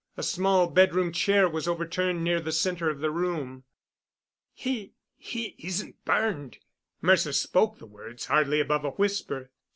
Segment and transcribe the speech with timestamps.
[0.17, 3.65] A small bedroom chair was overturned near the center of the room.
[4.51, 6.57] "He he isn't burned."
[7.03, 9.51] Mercer spoke the words hardly above a whisper.